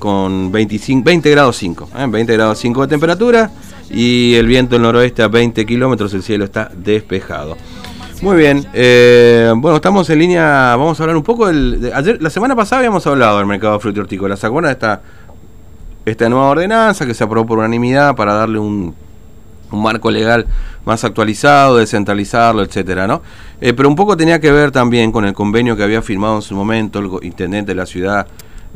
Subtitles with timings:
[0.00, 2.06] con 25, 20 grados 5, ¿eh?
[2.08, 3.52] 20 grados 5 de temperatura
[3.88, 7.56] y el viento del noroeste a 20 kilómetros, el cielo está despejado.
[8.20, 11.80] Muy bien, eh, bueno, estamos en línea, vamos a hablar un poco del...
[11.80, 14.72] de- ayer, la semana pasada habíamos hablado del mercado fruto y hortícola, ¿se acuerdan de
[14.72, 15.02] esta,
[16.04, 18.92] esta nueva ordenanza que se aprobó por unanimidad para darle un,
[19.70, 20.46] un marco legal
[20.84, 23.22] más actualizado, descentralizarlo, etcétera, ¿no?
[23.60, 26.42] Eh, pero un poco tenía que ver también con el convenio que había firmado en
[26.42, 28.26] su momento el intendente de la ciudad,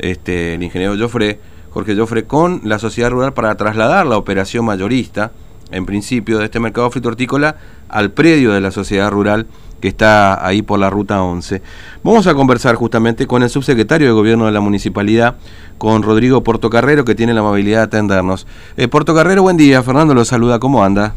[0.01, 1.39] este, el ingeniero Joffre,
[1.69, 5.31] Jorge Joffre, con la sociedad rural para trasladar la operación mayorista,
[5.71, 7.55] en principio, de este mercado frito hortícola
[7.87, 9.47] al predio de la sociedad rural
[9.79, 11.61] que está ahí por la ruta 11.
[12.03, 15.35] Vamos a conversar justamente con el subsecretario de Gobierno de la Municipalidad,
[15.77, 18.45] con Rodrigo Portocarrero, que tiene la amabilidad de atendernos.
[18.77, 19.81] Eh, Portocarrero, buen día.
[19.81, 20.59] Fernando lo saluda.
[20.59, 21.15] ¿Cómo anda?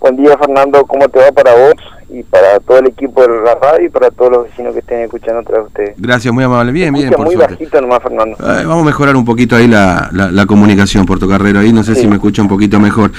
[0.00, 1.74] Buen día Fernando, ¿cómo te va para vos
[2.10, 5.00] y para todo el equipo de la radio y para todos los vecinos que estén
[5.00, 5.94] escuchando otra vez ustedes?
[5.98, 6.72] Gracias, muy amable.
[6.72, 7.54] Bien, bien, por muy suerte.
[7.54, 8.36] bajito nomás Fernando.
[8.40, 11.60] Vamos a mejorar un poquito ahí la, la, la comunicación, Portocarrero.
[11.60, 12.02] Ahí no sé Sí.
[12.02, 13.12] si me escucha un poquito mejor.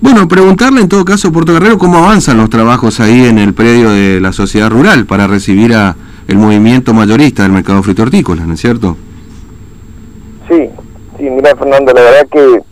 [0.00, 4.20] Bueno, preguntarle en todo caso, Portocarrero, cómo avanzan los trabajos ahí en el predio de
[4.20, 5.94] la sociedad rural para recibir a
[6.26, 8.96] el movimiento mayorista del mercado frito hortícola, ¿no es cierto?
[10.48, 10.68] Sí,
[11.18, 12.62] sí, mira Fernando, la verdad que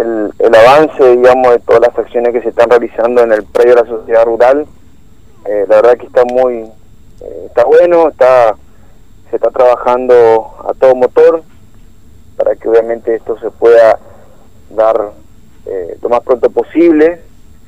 [0.00, 3.74] el, el avance, digamos, de todas las acciones que se están realizando en el predio
[3.74, 4.66] de la sociedad rural,
[5.44, 6.54] eh, la verdad que está muy,
[7.20, 8.56] eh, está bueno, está,
[9.30, 11.42] se está trabajando a todo motor
[12.36, 13.98] para que obviamente esto se pueda
[14.70, 15.12] dar
[15.66, 17.20] eh, lo más pronto posible.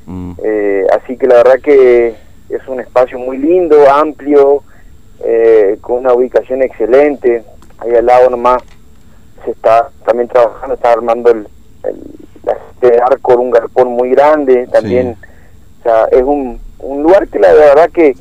[0.07, 2.15] Mm, Eh, así que la verdad que
[2.49, 4.63] es un espacio muy lindo, amplio,
[5.21, 7.43] eh, con una ubicación excelente.
[7.79, 8.63] Ahí al lado nomás
[9.45, 11.49] se está también trabajando, está armando el,
[11.85, 11.97] el
[12.47, 14.67] este arco, un galpón muy grande.
[14.67, 15.17] También,
[15.81, 18.17] o sea, es un, un lugar que la verdad que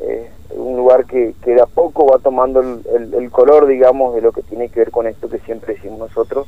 [0.00, 4.22] eh, un lugar que, que de a poco va tomando el, el- color, digamos, de
[4.22, 6.46] lo que tiene que ver con esto que siempre decimos nosotros,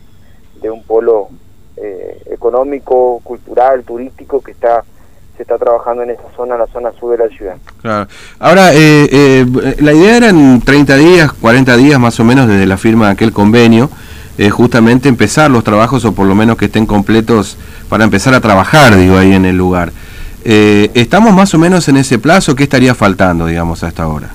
[0.63, 1.29] de un polo
[1.77, 4.85] eh, económico, cultural, turístico que está
[5.37, 7.57] se está trabajando en esa zona, la zona sur de la ciudad.
[7.81, 8.09] claro.
[8.39, 9.47] Ahora, eh, eh,
[9.81, 13.13] la idea era en 30 días, 40 días más o menos desde la firma de
[13.13, 13.89] aquel convenio,
[14.37, 17.57] eh, justamente empezar los trabajos o por lo menos que estén completos
[17.89, 19.93] para empezar a trabajar, digo, ahí en el lugar.
[20.45, 22.55] Eh, ¿Estamos más o menos en ese plazo?
[22.55, 24.31] ¿Qué estaría faltando, digamos, hasta ahora?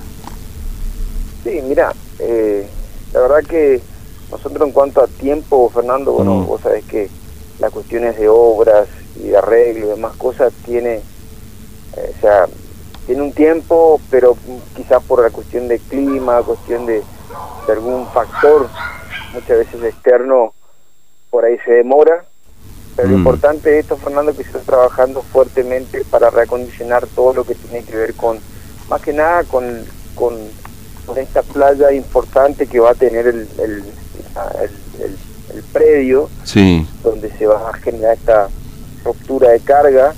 [1.44, 2.68] Sí, mira, eh,
[3.14, 3.82] la verdad que
[4.32, 6.46] nosotros en cuanto a tiempo, Fernando, bueno, Mm.
[6.46, 7.10] vos sabés que
[7.60, 10.96] las cuestiones de obras y de arreglo y demás cosas tiene,
[11.98, 12.46] eh, o sea,
[13.08, 14.36] tiene un tiempo, pero
[14.76, 17.02] quizás por la cuestión de clima, cuestión de,
[17.68, 18.68] de algún factor,
[19.34, 20.54] muchas veces externo,
[21.30, 22.26] por ahí se demora.
[22.96, 23.20] Pero lo Mm.
[23.20, 27.56] importante de esto, Fernando, es que se está trabajando fuertemente para reacondicionar todo lo que
[27.56, 28.42] tiene que ver con,
[28.88, 30.54] más que nada, con, con,
[31.06, 33.94] con esta playa importante que va a tener el, el,
[34.62, 35.20] el- el-
[35.54, 36.88] el predio, Sí.
[37.04, 38.50] donde se va a generar esta
[39.04, 40.16] ruptura de carga,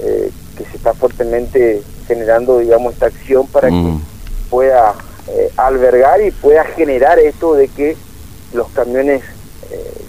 [0.00, 4.02] eh, que se está fuertemente generando, digamos, esta acción para que Mm.
[4.50, 4.94] pueda
[5.30, 7.98] eh, albergar y pueda generar esto de que
[8.50, 9.22] los camiones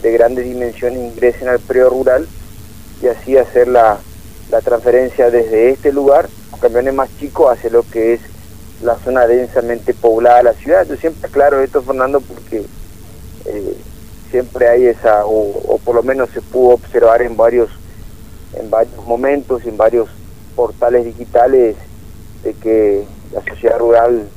[0.01, 2.27] de grandes dimensiones ingresen al predio rural
[3.01, 3.99] y así hacer la,
[4.49, 6.29] la transferencia desde este lugar,
[6.61, 8.21] camiones más chicos, hacia lo que es
[8.81, 10.85] la zona densamente poblada de la ciudad.
[10.87, 12.65] Yo siempre aclaro esto, Fernando, porque
[13.45, 13.77] eh,
[14.31, 17.69] siempre hay esa, o, o por lo menos se pudo observar en varios,
[18.53, 20.09] en varios momentos, en varios
[20.55, 21.75] portales digitales,
[22.43, 24.29] de que la sociedad rural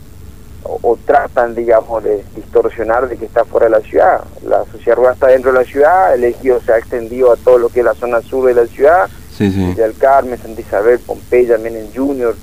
[0.64, 4.24] o, o tratan, digamos, de distorsionar de que está fuera de la ciudad.
[4.42, 7.58] La sociedad rural está dentro de la ciudad, el ejido se ha extendido a todo
[7.58, 9.74] lo que es la zona sur de la ciudad, Sí, sí.
[9.74, 12.36] Del Carmen, Santa Isabel, Pompeya, Menem Junior,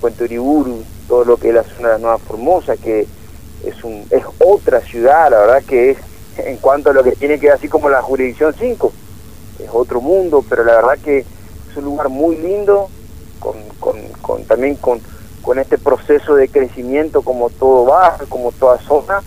[0.00, 3.08] Puente Uriburu, todo lo que es la zona de la Nueva Formosa, que
[3.64, 5.98] es un es otra ciudad, la verdad que es
[6.38, 8.94] en cuanto a lo que tiene que ver así como la jurisdicción 5,
[9.58, 12.90] es otro mundo, pero la verdad que es un lugar muy lindo,
[13.38, 15.02] con, con, con- también con,
[15.42, 19.20] con este proceso de crecimiento como todo va, como toda zona,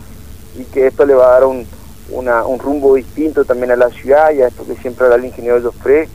[0.58, 1.66] y que esto le va a dar un,
[2.10, 5.26] una- un rumbo distinto también a la ciudad y a esto que siempre habla el
[5.26, 6.08] ingeniero Joffre,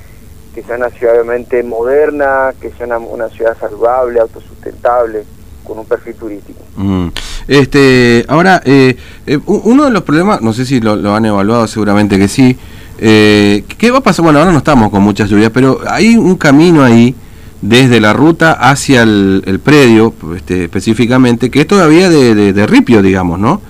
[0.55, 5.25] que sea una ciudad obviamente moderna, que sea una, ciudad saludable, autosustentable,
[5.65, 6.59] con un perfil turístico.
[6.77, 7.09] Mm.
[7.47, 8.97] Este, ahora, eh,
[9.27, 12.57] eh, uno de los problemas, no sé si lo, lo han evaluado, seguramente que sí.
[12.99, 14.25] eh, ¿Qué va a pasar?
[14.25, 17.15] Bueno, ahora no estamos con muchas lluvias, pero hay un camino ahí
[17.63, 23.61] desde la ruta hacia el, predio, este, específicamente, que es todavía de, ripio, digamos, ¿no?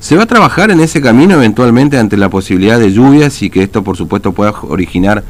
[0.00, 3.62] ¿Se va a trabajar en ese camino eventualmente ante la posibilidad de lluvias y que
[3.62, 5.24] esto, por supuesto, pueda originar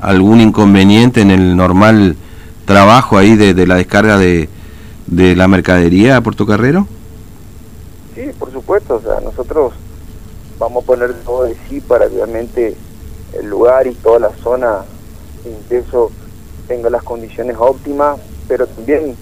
[0.00, 2.16] algún inconveniente en el normal
[2.64, 4.48] trabajo ahí de, la descarga de,
[5.06, 6.86] de la mercadería a Puerto Carrero?
[8.14, 9.72] Sí, por supuesto, o sea, nosotros
[10.58, 12.76] vamos a poner todo de sí para que obviamente
[13.32, 14.82] el lugar y toda la zona
[15.68, 15.82] de
[16.72, 19.14] tenga las condiciones óptimas, pero también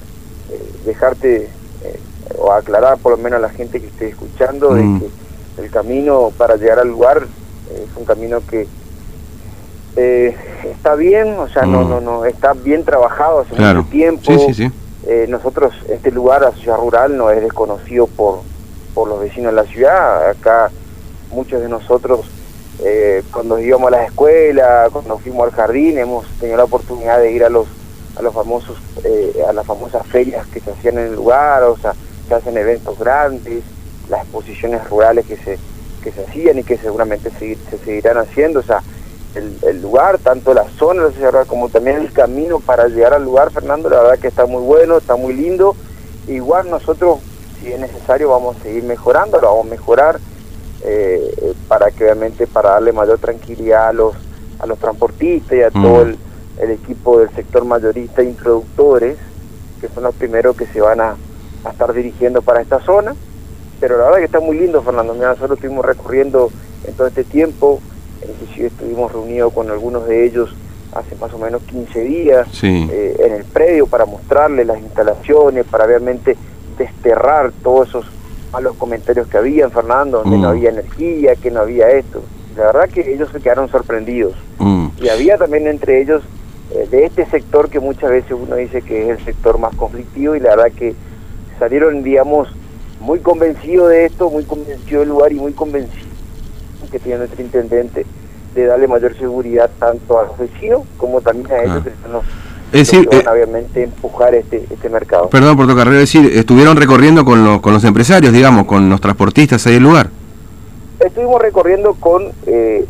[0.53, 1.51] eh, dejarte
[1.83, 2.01] eh,
[2.39, 5.01] o aclarar por lo menos a la gente que esté escuchando de Mm.
[5.01, 7.27] que el camino para llegar al lugar
[7.71, 8.69] eh, es un camino que
[9.97, 11.89] eh, está bien, o sea, no, Mm.
[11.91, 13.79] no, no, está bien trabajado hace Claro.
[13.81, 14.23] mucho tiempo.
[14.25, 14.71] Sí, sí, sí.
[15.09, 18.43] Eh, nosotros, este lugar, la ciudad rural, no es desconocido por,
[18.95, 20.29] por los vecinos de la ciudad.
[20.31, 20.71] Acá
[21.33, 22.21] muchos de nosotros,
[22.83, 27.33] eh, cuando íbamos a la escuela, cuando fuimos al jardín, hemos tenido la oportunidad de
[27.33, 27.67] ir a los
[28.17, 31.77] a los famosos eh, a las famosas ferias que se hacían en el lugar, o
[31.77, 31.95] sea,
[32.29, 33.63] se hacen eventos grandes,
[34.09, 35.59] las exposiciones rurales que se
[36.03, 38.83] que se hacían y que seguramente se, se seguirán haciendo, o sea,
[39.35, 43.51] el, lugar, tanto la zona de la como también el camino para llegar al lugar,
[43.51, 45.77] Fernando, la verdad que está muy bueno, está muy lindo.
[46.27, 47.19] Igual nosotros,
[47.61, 50.21] si es necesario, vamos a seguir mejorando, lo vamos a mejorar
[50.83, 54.15] eh, eh, para que obviamente para darle mayor tranquilidad a los
[54.59, 55.83] a los transportistas y a Mm.
[55.83, 56.19] todo el,
[56.59, 59.17] el equipo del sector mayorista y productores,
[59.81, 61.17] que son los primeros que se van a,
[61.65, 63.15] a estar dirigiendo para esta zona.
[63.81, 65.15] Pero la verdad que está muy lindo, Fernando.
[65.15, 66.51] Mira, nosotros estuvimos recorriendo
[66.85, 67.81] en todo este tiempo,
[68.29, 70.55] inclusive estuvimos reunidos con algunos de ellos
[70.93, 72.87] hace más o menos 15 días Sí.
[72.93, 76.37] eh, en el predio para mostrarles las instalaciones, para realmente
[76.77, 78.07] desterrar todos esos
[78.53, 80.43] malos comentarios que había, Fernando, donde Mm.
[80.43, 82.23] no había energía, que no había esto.
[82.57, 84.35] La verdad que ellos se quedaron sorprendidos.
[84.59, 84.89] Mm.
[85.01, 86.23] Y había también entre ellos
[86.73, 90.37] eh, de este sector que muchas veces uno dice que es el sector más conflictivo
[90.37, 90.95] y la verdad que
[91.59, 92.49] salieron, digamos,
[93.01, 96.07] muy convencidos de esto, muy convencidos del lugar y muy convencidos
[96.91, 98.05] que tiene nuestro intendente
[98.55, 101.85] de darle mayor seguridad tanto a los vecinos como también a ellos Ah.
[101.85, 102.25] que son los,
[102.73, 105.29] Es decir, van eh, obviamente empujar este, este mercado.
[105.29, 109.01] Perdón por tocar, es decir, estuvieron recorriendo con, los con los empresarios, digamos, con los
[109.01, 110.11] transportistas ahí del lugar.
[111.01, 112.85] Estuvimos recorriendo con eh,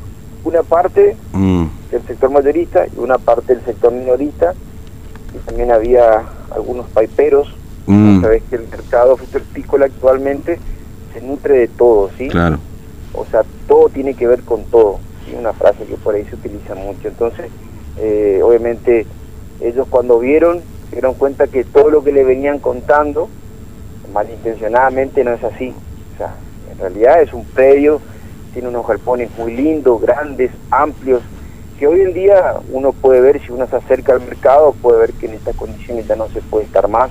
[0.44, 1.66] una parte Mm.
[1.90, 4.54] del sector mayorista y una parte del sector minorista
[5.34, 7.54] y también había algunos paiperos.
[7.86, 8.20] Mm.
[8.20, 10.58] Sabes que el mercado frutícola actualmente
[11.14, 12.28] se nutre de todo, ¿sí?
[12.28, 12.58] Claro.
[13.14, 14.98] O sea, todo tiene que ver con todo.
[15.24, 15.34] ¿sí?
[15.38, 17.08] Una frase que por ahí se utiliza mucho.
[17.08, 17.46] Entonces,
[17.98, 19.06] eh, obviamente,
[19.60, 23.28] ellos cuando vieron, se dieron cuenta que todo lo que le venían contando,
[24.12, 25.74] malintencionadamente no es así.
[26.14, 26.34] O sea,
[26.70, 28.00] en realidad es un predio,
[28.52, 31.22] tiene unos galpones muy lindos, grandes, amplios,
[31.78, 35.12] que hoy en día uno puede ver, si uno se acerca al mercado, puede ver
[35.14, 37.10] que en estas condiciones ya no se puede estar más.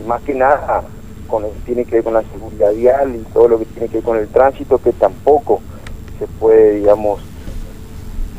[0.00, 0.82] Y más que nada,
[1.28, 3.88] con lo que tiene que ver con la seguridad vial y todo lo que tiene
[3.88, 5.60] que ver con el tránsito, que tampoco
[6.18, 7.20] se puede, digamos,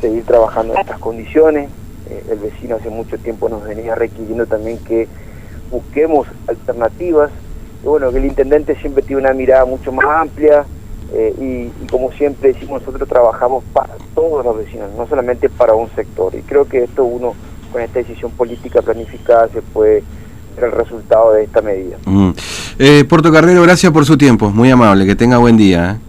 [0.00, 1.70] seguir trabajando en estas condiciones.
[2.10, 5.08] Eh, el vecino hace mucho tiempo nos venía requiriendo también que
[5.70, 7.30] busquemos alternativas.
[7.82, 10.64] Y bueno, que el intendente siempre tiene una mirada mucho más amplia
[11.12, 15.74] eh, y, y como siempre decimos, nosotros trabajamos para todos los vecinos, no solamente para
[15.74, 16.34] un sector.
[16.34, 17.34] Y creo que esto uno,
[17.72, 20.02] con esta decisión política planificada, se puede
[20.56, 21.96] ver el resultado de esta medida.
[22.04, 22.30] Mm.
[22.78, 25.92] Eh, Porto Carrero, gracias por su tiempo, muy amable, que tenga buen día.
[25.92, 26.08] ¿eh?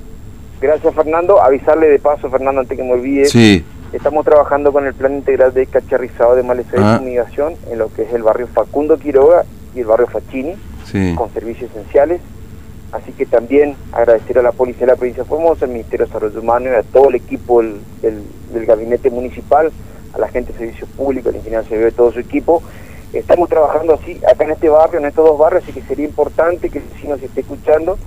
[0.62, 3.64] Gracias Fernando, avisarle de paso Fernando antes que me olvide, Sí,
[3.94, 6.94] estamos trabajando con el plan integral de cacharrizado de maleza Ah.
[6.94, 9.44] de fumigación en lo que es el barrio Facundo Quiroga
[9.76, 10.56] y el barrio Facchini
[10.86, 11.14] sí.
[11.16, 12.22] con servicios esenciales,
[12.92, 16.12] así que también agradecer a la Policía de la Provincia de Formosa, al Ministerio de
[16.12, 19.72] Desarrollo Humano y a todo el equipo del, del- del gabinete municipal,
[20.14, 22.64] a la gente de servicios públicos, al ingeniero Severo y todo su equipo.
[23.14, 26.70] Estamos trabajando así acá en este barrio, en estos dos barrios, así que sería importante
[26.70, 27.98] que el vecino se esté escuchando,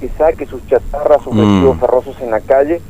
[0.00, 1.38] que saque sus chatarras, sus Mm.
[1.40, 2.80] residuos ferrosos en la calle.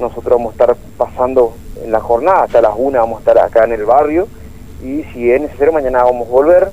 [0.00, 3.64] Nosotros vamos a estar pasando en la jornada, hasta las una vamos a estar acá
[3.64, 4.28] en el barrio
[4.82, 6.70] y si es necesario mañana vamos a volver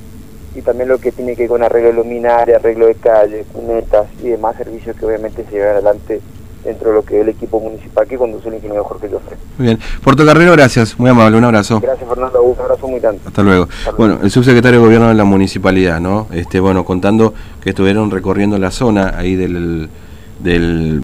[0.56, 4.08] y también lo que tiene que ver con arreglo de luminaria, arreglo de calle, cunetas
[4.22, 6.22] y demás servicios que obviamente se llevan adelante
[6.64, 9.36] dentro de lo que es el equipo municipal que conduce el ingeniero Jorge Joffre.
[9.58, 9.80] Muy bien.
[10.04, 11.80] Porto Carrero, gracias, muy amable, un abrazo.
[11.82, 13.22] Gracias Fernando, un abrazo muy grande.
[13.26, 13.68] Hasta luego.
[13.84, 13.98] luego.
[13.98, 16.28] Bueno, el subsecretario de Gobierno de la Municipalidad, ¿no?
[16.32, 19.90] Este, bueno, contando que estuvieron recorriendo la zona ahí del,
[20.40, 21.02] del